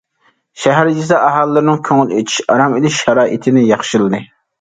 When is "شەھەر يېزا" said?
0.61-1.19